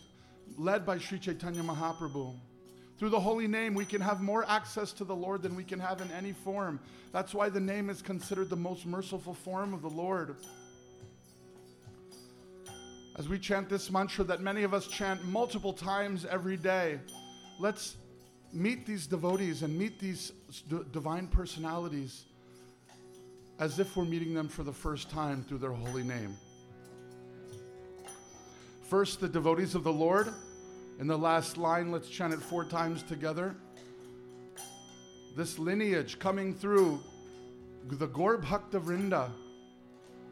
led 0.58 0.84
by 0.84 0.98
Sri 0.98 1.20
Chaitanya 1.20 1.62
Mahaprabhu. 1.62 2.34
Through 2.98 3.10
the 3.10 3.20
holy 3.20 3.48
name, 3.48 3.76
we 3.76 3.86
can 3.86 4.02
have 4.02 4.22
more 4.22 4.44
access 4.50 4.92
to 4.94 5.04
the 5.04 5.16
Lord 5.16 5.44
than 5.44 5.56
we 5.56 5.64
can 5.64 5.80
have 5.80 6.02
in 6.02 6.12
any 6.12 6.32
form. 6.32 6.80
That's 7.12 7.34
why 7.34 7.50
the 7.50 7.60
name 7.60 7.90
is 7.90 8.02
considered 8.02 8.50
the 8.50 8.56
most 8.56 8.88
merciful 8.88 9.36
form 9.36 9.74
of 9.74 9.84
the 9.84 9.90
Lord. 9.90 10.36
As 13.18 13.30
we 13.30 13.38
chant 13.38 13.70
this 13.70 13.92
mantra 13.92 14.24
that 14.26 14.42
many 14.42 14.64
of 14.64 14.74
us 14.74 14.88
chant 14.88 15.24
multiple 15.26 15.74
times 15.74 16.26
every 16.26 16.58
day, 16.58 17.00
let's 17.60 17.98
meet 18.54 18.86
these 18.86 19.06
devotees 19.06 19.62
and 19.62 19.78
meet 19.78 20.00
these 20.00 20.32
d- 20.70 20.80
divine 20.92 21.28
personalities 21.28 22.26
as 23.60 23.80
if 23.80 23.96
we're 23.96 24.06
meeting 24.06 24.34
them 24.34 24.48
for 24.48 24.64
the 24.64 24.74
first 24.74 25.10
time 25.10 25.44
through 25.44 25.58
their 25.58 25.72
holy 25.72 26.04
name. 26.04 26.36
First, 28.88 29.20
the 29.20 29.28
devotees 29.28 29.76
of 29.76 29.84
the 29.84 29.94
Lord. 29.94 30.34
In 31.00 31.06
the 31.06 31.18
last 31.18 31.58
line, 31.58 31.92
let's 31.92 32.10
chant 32.10 32.34
it 32.34 32.42
four 32.42 32.66
times 32.66 33.04
together. 33.04 33.56
This 35.36 35.60
lineage 35.60 36.18
coming 36.18 36.56
through 36.56 37.00
the 37.88 38.08
Gaur 38.08 38.38
Bhakta 38.38 38.80
Vrinda. 38.80 39.30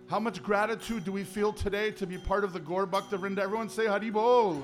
How 0.07 0.19
much 0.19 0.41
gratitude 0.41 1.03
do 1.03 1.11
we 1.11 1.23
feel 1.23 1.53
today 1.53 1.91
to 1.91 2.07
be 2.07 2.17
part 2.17 2.43
of 2.43 2.51
the 2.51 2.59
Gaur 2.59 2.87
Bhakta 2.87 3.15
Vrinda? 3.19 3.39
Everyone 3.39 3.69
say 3.69 3.85
Hari 3.85 4.09
Bol. 4.09 4.63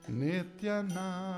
Nityananda 0.07 1.28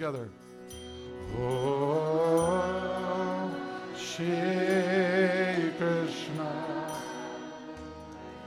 together. 0.00 0.30
Oh, 1.38 2.64
Shri 3.94 5.72
Krishna 5.76 6.50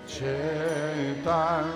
Chaitanya. 0.08 1.74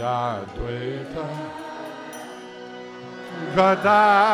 Advaita 0.00 1.26
Gadadhar 3.54 4.29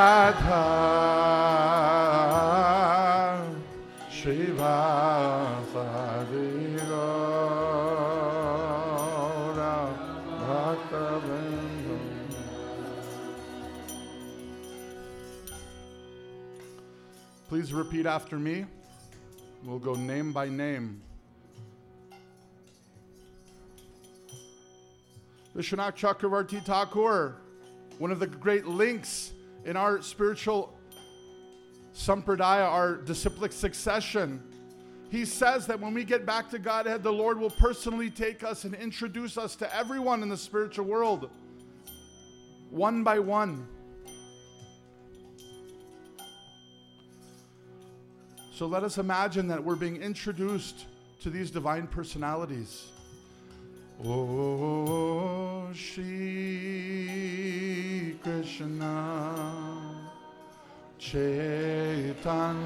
Please 4.27 4.51
repeat 17.73 18.07
after 18.07 18.37
me. 18.37 18.67
We'll 19.62 19.79
go 19.79 19.95
name 19.95 20.33
by 20.33 20.49
name. 20.49 21.01
Vishwanath 25.57 25.95
Chakravarti 25.95 26.65
Thakur, 26.65 27.37
one 27.99 28.11
of 28.11 28.19
the 28.19 28.27
great 28.27 28.67
links 28.67 29.35
in 29.65 29.77
our 29.77 30.03
spiritual 30.03 30.76
sampradaya, 31.97 32.69
our 32.69 32.97
disciplic 32.97 33.53
succession. 33.53 34.43
He 35.09 35.25
says 35.25 35.67
that 35.69 35.81
when 35.81 35.95
we 35.95 36.05
get 36.05 36.27
back 36.27 36.51
to 36.51 36.59
Godhead, 36.59 37.03
the 37.03 37.13
Lord 37.13 37.39
will 37.39 37.51
personally 37.51 38.11
take 38.11 38.45
us 38.45 38.65
and 38.65 38.75
introduce 38.75 39.39
us 39.39 39.57
to 39.57 39.75
everyone 39.75 40.23
in 40.23 40.29
the 40.29 40.37
spiritual 40.37 40.85
world, 40.85 41.31
one 42.71 43.03
by 43.03 43.19
one. 43.19 43.67
So 48.53 48.67
let 48.67 48.85
us 48.85 48.99
imagine 48.99 49.49
that 49.49 49.65
we're 49.65 49.77
being 49.77 49.97
introduced 50.03 50.85
to 51.21 51.31
these 51.31 51.51
divine 51.51 51.87
personalities. 51.87 52.89
Oh, 54.05 55.73
Shri 55.73 56.19
Krishna 58.23 59.96
Chaitanya. 60.99 62.59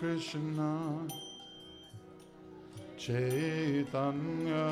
Krishna 0.00 1.06
Chaitanya. 2.96 4.64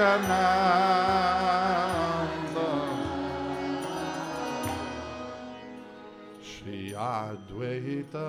Nityananda 0.00 0.48
Shri 6.42 6.94
Advaita. 6.96 8.28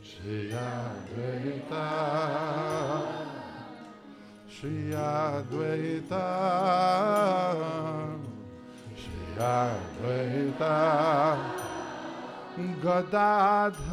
Shri 0.00 0.54
Advaita. 0.54 1.88
Shri 4.48 4.94
Advaita. 4.94 6.26
Advaita. 9.40 10.76
Gadadha 12.82 13.90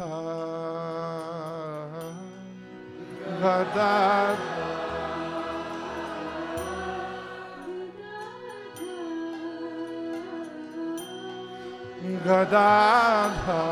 Gadadha 12.28 13.48
Gadadha 13.48 13.64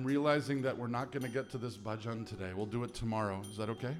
I'm 0.00 0.06
realizing 0.06 0.62
that 0.62 0.78
we're 0.78 0.86
not 0.86 1.12
going 1.12 1.24
to 1.24 1.28
get 1.28 1.50
to 1.50 1.58
this 1.58 1.76
bhajan 1.76 2.26
today. 2.26 2.52
We'll 2.56 2.64
do 2.64 2.84
it 2.84 2.94
tomorrow. 2.94 3.42
Is 3.50 3.58
that 3.58 3.68
okay? 3.68 3.94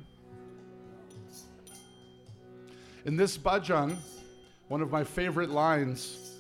In 3.04 3.18
this 3.18 3.36
bhajan, 3.36 3.98
one 4.68 4.80
of 4.80 4.90
my 4.90 5.04
favorite 5.04 5.50
lines, 5.50 6.38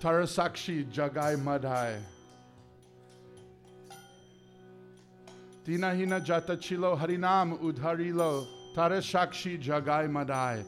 Tarasakshi 0.00 0.90
Jagai 0.90 1.36
Madhai. 1.36 1.98
Dinahina 5.66 6.24
Jata 6.24 6.58
Chilo 6.58 6.96
Harinam 6.96 7.58
Udharilo 7.58 8.46
Tarasakshi 8.74 9.62
Jagai 9.62 10.10
Madai. 10.10 10.64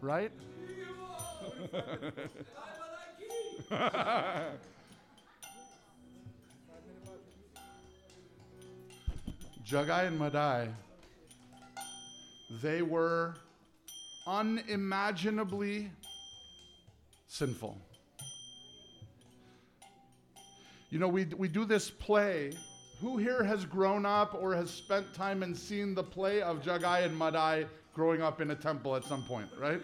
Right? 0.00 0.32
Jagai 9.68 10.06
and 10.06 10.16
Madai, 10.16 10.68
they 12.62 12.82
were 12.82 13.34
unimaginably 14.24 15.90
sinful. 17.26 17.76
You 20.90 21.00
know, 21.00 21.08
we, 21.08 21.24
we 21.36 21.48
do 21.48 21.64
this 21.64 21.90
play. 21.90 22.52
Who 23.00 23.18
here 23.18 23.42
has 23.42 23.64
grown 23.64 24.06
up 24.06 24.38
or 24.40 24.54
has 24.54 24.70
spent 24.70 25.12
time 25.12 25.42
and 25.42 25.54
seen 25.54 25.94
the 25.94 26.02
play 26.02 26.40
of 26.42 26.62
Jagai 26.62 27.04
and 27.04 27.16
Madai 27.16 27.66
growing 27.92 28.22
up 28.22 28.40
in 28.40 28.52
a 28.52 28.54
temple 28.54 28.94
at 28.94 29.04
some 29.04 29.24
point, 29.24 29.48
right? 29.60 29.82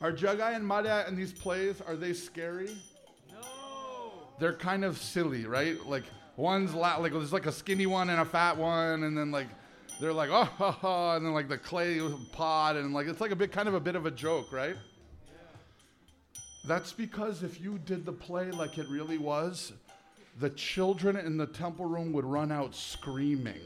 Are 0.00 0.12
Jagai 0.12 0.56
and 0.56 0.66
Madai 0.66 1.06
in 1.06 1.14
these 1.14 1.32
plays, 1.32 1.80
are 1.80 1.96
they 1.96 2.12
scary? 2.12 2.76
No. 3.30 3.38
They're 4.38 4.52
kind 4.52 4.84
of 4.84 4.98
silly, 4.98 5.46
right? 5.46 5.84
Like 5.86 6.04
one's 6.38 6.72
la- 6.72 6.96
like 6.96 7.12
there's 7.12 7.32
like 7.32 7.46
a 7.46 7.52
skinny 7.52 7.86
one 7.86 8.08
and 8.10 8.20
a 8.20 8.24
fat 8.24 8.56
one, 8.56 9.02
and 9.02 9.18
then 9.18 9.30
like 9.30 9.48
they're 10.00 10.12
like 10.12 10.30
oh 10.32 11.12
and 11.16 11.26
then 11.26 11.34
like 11.34 11.48
the 11.48 11.58
clay 11.58 12.00
pot, 12.32 12.76
and 12.76 12.94
like 12.94 13.06
it's 13.08 13.20
like 13.20 13.32
a 13.32 13.36
bit 13.36 13.52
kind 13.52 13.68
of 13.68 13.74
a 13.74 13.80
bit 13.80 13.96
of 13.96 14.06
a 14.06 14.10
joke, 14.10 14.52
right? 14.52 14.76
That's 16.64 16.92
because 16.92 17.42
if 17.42 17.60
you 17.60 17.78
did 17.78 18.06
the 18.06 18.12
play 18.12 18.50
like 18.50 18.78
it 18.78 18.88
really 18.88 19.18
was, 19.18 19.72
the 20.38 20.50
children 20.50 21.16
in 21.16 21.36
the 21.36 21.46
temple 21.46 21.86
room 21.86 22.12
would 22.12 22.24
run 22.24 22.52
out 22.52 22.74
screaming. 22.74 23.60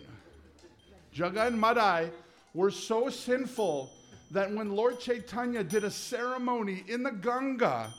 Jagai 1.14 1.48
and 1.48 1.60
Madai 1.60 2.10
were 2.54 2.70
so 2.70 3.10
sinful 3.10 3.90
that 4.30 4.50
when 4.50 4.70
Lord 4.70 4.98
Chaitanya 4.98 5.62
did 5.62 5.84
a 5.84 5.90
ceremony 5.90 6.84
in 6.88 7.02
the 7.02 7.10
Ganga 7.10 7.92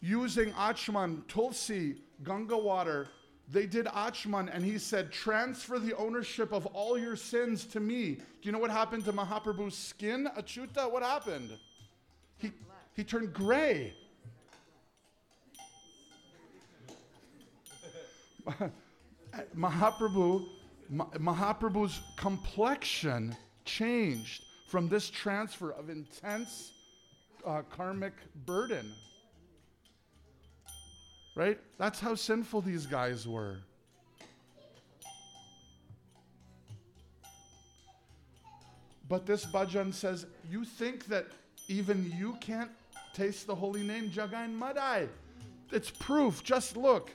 using 0.00 0.52
Achman, 0.52 1.26
Tulsi, 1.26 1.96
Ganga 2.24 2.56
water, 2.56 3.08
they 3.50 3.66
did 3.66 3.86
Achman 3.86 4.54
and 4.54 4.64
he 4.64 4.78
said, 4.78 5.10
Transfer 5.10 5.78
the 5.78 5.96
ownership 5.96 6.52
of 6.52 6.66
all 6.66 6.98
your 6.98 7.16
sins 7.16 7.64
to 7.66 7.80
me. 7.80 8.14
Do 8.14 8.22
you 8.42 8.52
know 8.52 8.58
what 8.58 8.70
happened 8.70 9.04
to 9.06 9.12
Mahaprabhu's 9.12 9.76
skin? 9.76 10.28
Achuta, 10.36 10.90
what 10.90 11.02
happened? 11.02 11.50
He, 12.36 12.52
he 12.94 13.04
turned 13.04 13.32
gray. 13.32 13.94
Mahaprabhu, 19.56 20.46
Mahaprabhu's 20.92 22.00
complexion 22.16 23.36
changed 23.64 24.42
from 24.66 24.88
this 24.88 25.10
transfer 25.10 25.70
of 25.72 25.90
intense 25.90 26.72
uh, 27.46 27.62
karmic 27.70 28.14
burden. 28.46 28.92
Right? 31.38 31.60
That's 31.78 32.00
how 32.00 32.16
sinful 32.16 32.62
these 32.62 32.84
guys 32.84 33.28
were. 33.28 33.58
But 39.08 39.24
this 39.24 39.46
bhajan 39.46 39.94
says, 39.94 40.26
You 40.50 40.64
think 40.64 41.06
that 41.06 41.26
even 41.68 42.12
you 42.18 42.36
can't 42.40 42.72
taste 43.14 43.46
the 43.46 43.54
holy 43.54 43.84
name 43.84 44.10
Jagain 44.10 44.52
Madai? 44.52 45.06
It's 45.70 45.90
proof. 45.90 46.42
Just 46.42 46.76
look. 46.76 47.12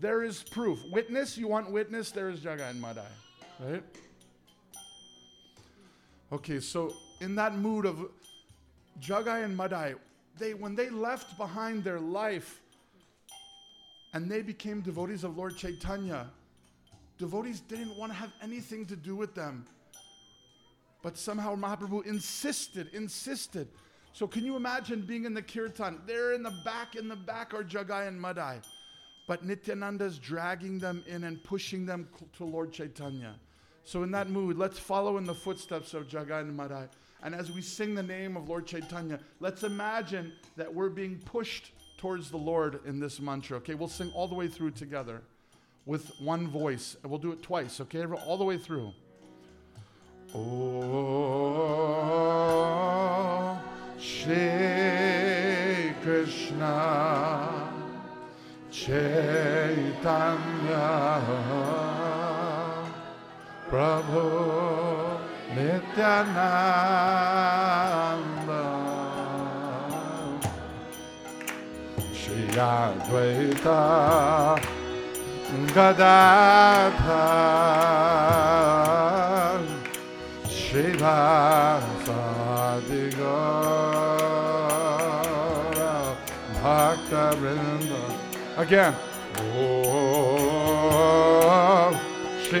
There 0.00 0.22
is 0.22 0.44
proof. 0.44 0.78
Witness, 0.92 1.36
you 1.36 1.48
want 1.48 1.68
witness? 1.68 2.12
There 2.12 2.30
is 2.30 2.38
Jagain 2.38 2.78
Madai. 2.78 3.10
Right? 3.58 3.82
Okay, 6.32 6.60
so 6.60 6.94
in 7.20 7.34
that 7.34 7.56
mood 7.56 7.86
of 7.86 8.08
Jagai 9.00 9.42
and 9.42 9.56
Madai, 9.56 9.96
they 10.38 10.54
when 10.54 10.76
they 10.76 10.90
left 10.90 11.36
behind 11.36 11.82
their 11.82 11.98
life 11.98 12.60
and 14.14 14.30
they 14.30 14.42
became 14.42 14.80
devotees 14.80 15.24
of 15.24 15.36
Lord 15.36 15.56
Chaitanya, 15.56 16.30
devotees 17.18 17.60
didn't 17.60 17.96
want 17.98 18.12
to 18.12 18.16
have 18.16 18.32
anything 18.40 18.86
to 18.86 18.96
do 18.96 19.16
with 19.16 19.34
them. 19.34 19.66
But 21.02 21.18
somehow 21.18 21.56
Mahaprabhu 21.56 22.06
insisted, 22.06 22.88
insisted. 22.94 23.68
So 24.12 24.28
can 24.28 24.46
you 24.46 24.54
imagine 24.54 25.02
being 25.02 25.24
in 25.24 25.34
the 25.34 25.42
kirtan? 25.42 26.00
They're 26.06 26.32
in 26.32 26.44
the 26.44 26.54
back, 26.64 26.94
in 26.94 27.08
the 27.08 27.16
back 27.16 27.52
are 27.52 27.64
Jagai 27.64 28.06
and 28.06 28.18
Madai. 28.18 28.60
But 29.26 29.44
Nityananda's 29.44 30.18
dragging 30.18 30.78
them 30.78 31.02
in 31.06 31.24
and 31.24 31.42
pushing 31.42 31.84
them 31.84 32.08
to 32.36 32.44
Lord 32.44 32.72
Chaitanya. 32.72 33.34
So, 33.82 34.02
in 34.02 34.10
that 34.12 34.30
mood, 34.30 34.56
let's 34.56 34.78
follow 34.78 35.18
in 35.18 35.24
the 35.24 35.34
footsteps 35.34 35.92
of 35.92 36.08
Jagai 36.08 36.40
and 36.40 36.56
Madai. 36.56 36.88
And 37.22 37.34
as 37.34 37.50
we 37.50 37.62
sing 37.62 37.94
the 37.94 38.02
name 38.02 38.36
of 38.36 38.48
Lord 38.48 38.66
Chaitanya, 38.66 39.18
let's 39.40 39.62
imagine 39.62 40.32
that 40.56 40.72
we're 40.72 40.88
being 40.88 41.18
pushed 41.24 41.72
towards 42.04 42.30
the 42.30 42.36
Lord 42.36 42.80
in 42.84 43.00
this 43.00 43.18
mantra. 43.18 43.56
Okay, 43.56 43.74
we'll 43.74 43.88
sing 43.88 44.12
all 44.14 44.28
the 44.28 44.34
way 44.34 44.46
through 44.46 44.72
together 44.72 45.22
with 45.86 46.12
one 46.20 46.46
voice. 46.48 46.98
And 47.02 47.10
we'll 47.10 47.18
do 47.18 47.32
it 47.32 47.42
twice, 47.42 47.80
okay? 47.80 48.04
All 48.04 48.36
the 48.36 48.44
way 48.44 48.58
through. 48.58 48.92
Oh, 50.34 50.78
Shri 53.98 54.34
Krishna 56.02 57.72
Chaitanya 58.70 59.62
Prabhu 63.70 65.20
Nityananda 65.56 66.84
Shri 72.54 72.62
Advaita 72.62 73.82
Gadadhar 75.74 77.24
Shrivasadi 80.46 81.84
Gaura 83.18 84.34
Bhakta 86.62 87.24
Vrinda 87.40 88.04
Again. 88.56 88.94
Oh, 89.56 90.30
Shri 92.44 92.60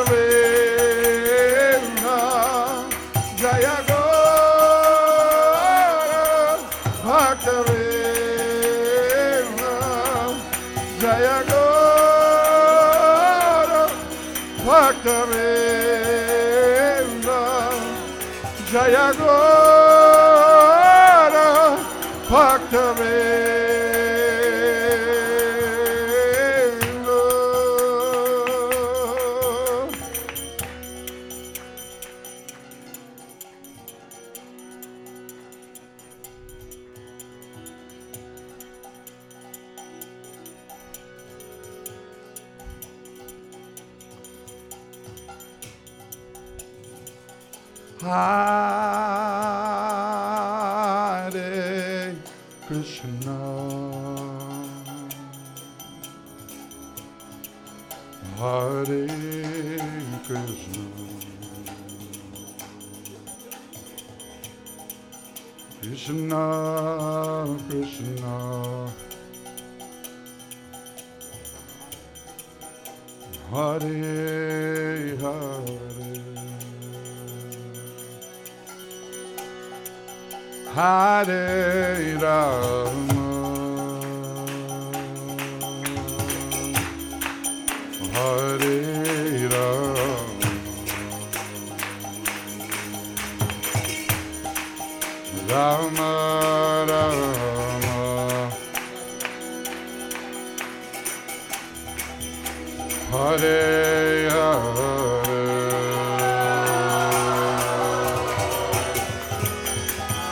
Hare 80.73 82.15
Rama 82.15 83.20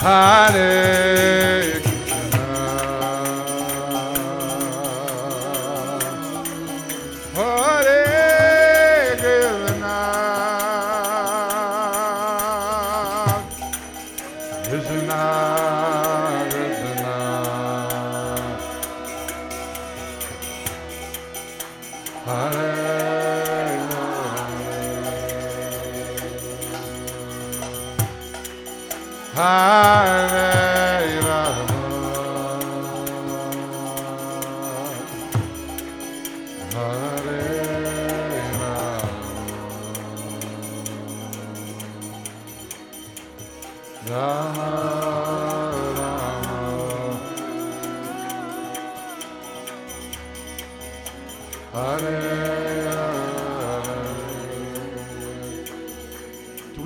Hare 0.10 0.98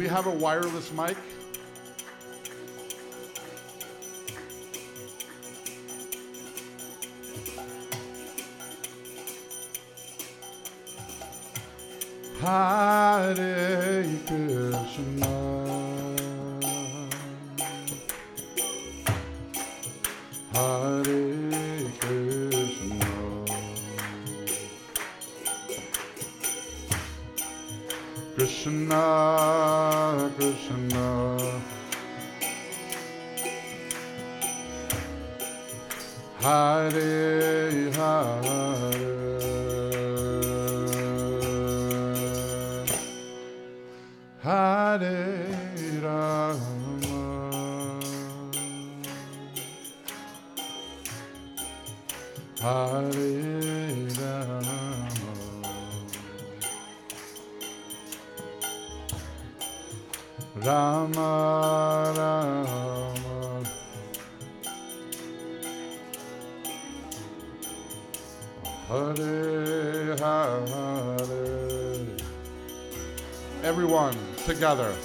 we 0.04 0.10
have 0.10 0.28
a 0.28 0.32
wireless 0.32 0.91
mic? 0.91 1.16
Hare 12.41 14.04
Krishna 14.28 15.33
together 74.54 75.03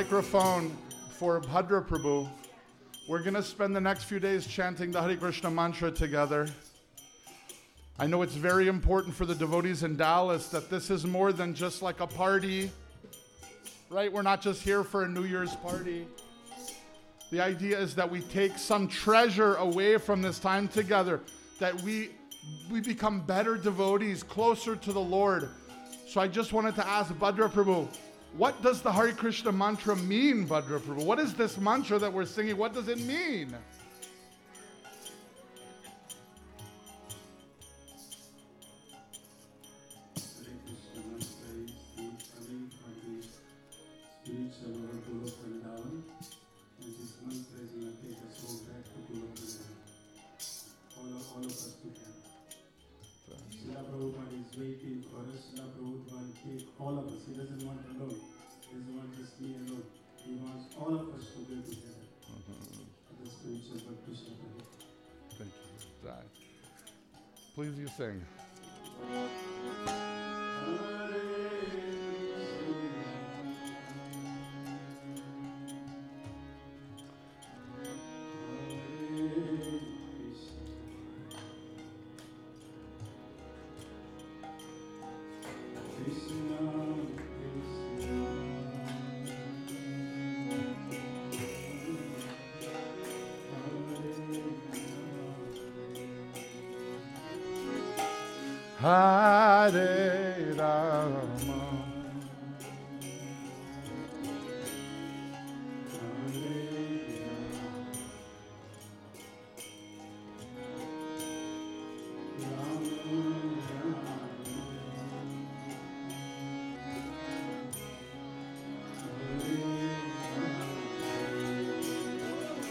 microphone 0.00 0.74
for 1.10 1.42
Bhadra 1.42 1.86
Prabhu. 1.86 2.26
We're 3.06 3.22
going 3.22 3.34
to 3.34 3.42
spend 3.42 3.76
the 3.76 3.82
next 3.82 4.04
few 4.04 4.18
days 4.18 4.46
chanting 4.46 4.90
the 4.90 5.02
Hare 5.02 5.14
Krishna 5.14 5.50
mantra 5.50 5.90
together. 5.90 6.48
I 7.98 8.06
know 8.06 8.22
it's 8.22 8.34
very 8.34 8.68
important 8.68 9.14
for 9.14 9.26
the 9.26 9.34
devotees 9.34 9.82
in 9.82 9.98
Dallas 9.98 10.48
that 10.48 10.70
this 10.70 10.88
is 10.88 11.04
more 11.04 11.34
than 11.34 11.52
just 11.52 11.82
like 11.82 12.00
a 12.00 12.06
party, 12.06 12.70
right? 13.90 14.10
We're 14.10 14.22
not 14.22 14.40
just 14.40 14.62
here 14.62 14.84
for 14.84 15.02
a 15.02 15.08
New 15.08 15.24
Year's 15.24 15.54
party. 15.56 16.06
The 17.30 17.42
idea 17.42 17.78
is 17.78 17.94
that 17.96 18.10
we 18.10 18.22
take 18.22 18.56
some 18.56 18.88
treasure 18.88 19.56
away 19.56 19.98
from 19.98 20.22
this 20.22 20.38
time 20.38 20.66
together, 20.66 21.20
that 21.58 21.78
we 21.82 22.12
we 22.70 22.80
become 22.80 23.20
better 23.20 23.58
devotees, 23.58 24.22
closer 24.22 24.76
to 24.76 24.92
the 24.94 24.98
Lord. 24.98 25.50
So 26.08 26.22
I 26.22 26.26
just 26.26 26.54
wanted 26.54 26.74
to 26.76 26.88
ask 26.88 27.12
Bhadra 27.12 27.52
Prabhu, 27.52 27.86
what 28.36 28.62
does 28.62 28.80
the 28.80 28.92
Hare 28.92 29.12
Krishna 29.12 29.52
mantra 29.52 29.96
mean, 29.96 30.46
Bhadra 30.46 30.78
Prabhu? 30.80 31.04
What 31.04 31.18
is 31.18 31.34
this 31.34 31.58
mantra 31.58 31.98
that 31.98 32.12
we're 32.12 32.24
singing? 32.24 32.56
What 32.56 32.72
does 32.72 32.88
it 32.88 33.00
mean? 33.00 33.54
Doesn't 58.70 58.96
want 58.96 59.10
just 59.18 59.40
me 59.40 59.56
alone. 59.66 59.82
He 60.24 60.36
wants 60.36 60.74
all 60.78 60.94
of 60.94 61.14
us 61.18 61.26
to 61.34 61.38
go 61.42 61.60
together. 61.60 62.06
For 62.22 63.14
the 63.18 63.28
spiritual. 63.28 63.80
Thank 65.36 65.50
you. 66.04 66.10
Please 67.54 67.78
you 67.78 67.88
sing. 67.88 68.24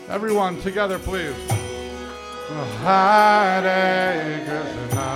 Everyone 0.10 0.60
together, 0.62 0.98
please. 0.98 1.36
Hare 2.82 4.44
Krishna. 4.44 5.09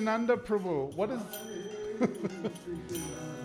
Nityananda 0.00 0.36
Prabhu. 0.38 0.94
What 0.96 1.10
is 1.10 1.20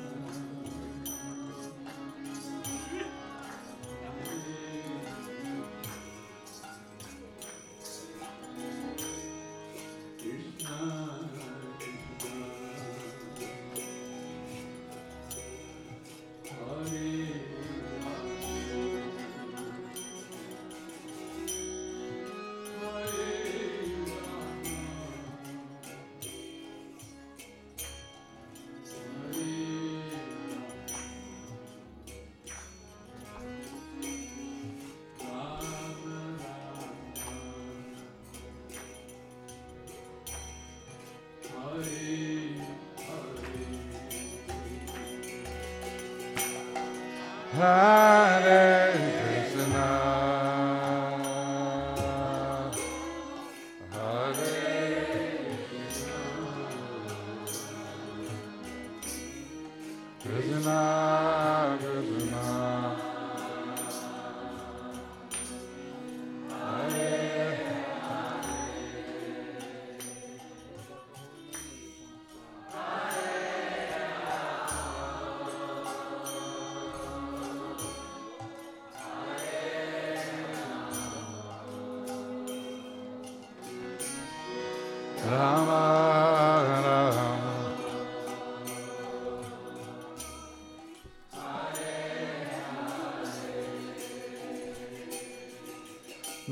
Ah. 47.58 47.95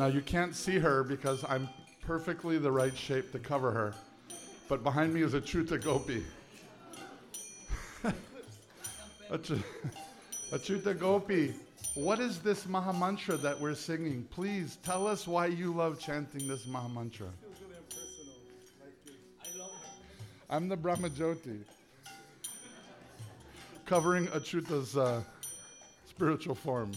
Now 0.04 0.10
you 0.10 0.20
can't 0.20 0.54
see 0.54 0.80
her 0.80 1.01
because 1.01 1.45
I'm 1.47 1.70
perfectly 2.01 2.58
the 2.58 2.70
right 2.70 2.93
shape 2.93 3.32
to 3.32 3.39
cover 3.39 3.72
her, 3.72 3.93
but 4.68 4.84
behind 4.84 5.14
me 5.14 5.22
is 5.22 5.34
Achuta 5.34 5.82
Gopi. 5.82 6.26
a, 9.30 9.38
Chuta 9.38 10.99
Gopi. 10.99 11.54
What 11.95 12.20
is 12.20 12.39
this 12.39 12.68
Maha 12.68 12.91
Mantra 12.91 13.38
that 13.38 13.58
we're 13.58 13.76
singing? 13.76 14.28
Please 14.30 14.78
tell 14.84 15.08
us 15.08 15.26
why 15.26 15.45
you 15.45 15.74
love 15.74 16.01
chanting 16.01 16.49
this 16.49 16.68
Maha 16.68 16.89
Mantra. 16.89 17.30
I'm 20.49 20.68
the 20.68 20.76
Brahmajyoti, 20.76 21.62
covering 23.86 24.28
Achuta's 24.28 24.97
uh, 24.97 25.24
spiritual 26.06 26.56
form. 26.56 26.91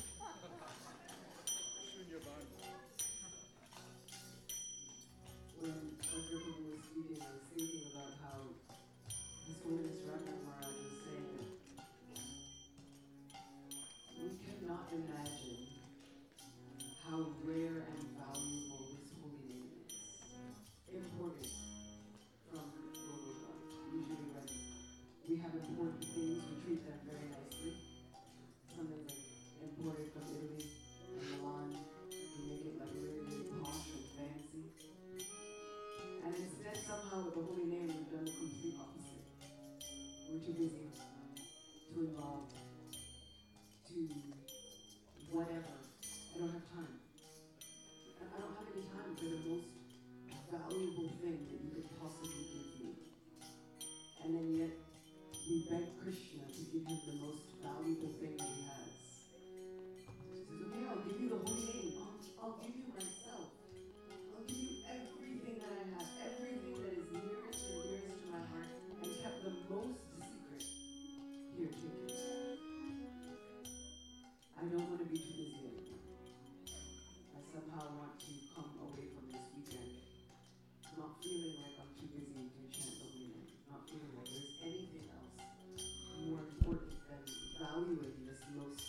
valuing 87.76 88.24
this 88.26 88.40
most 88.56 88.80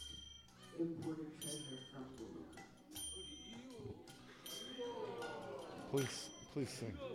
important 0.80 1.42
treasure 1.42 1.82
from 1.92 2.06
the 2.16 2.24
Lord. 2.24 2.56
Please, 5.92 6.30
please 6.54 6.70
sing. 6.70 7.07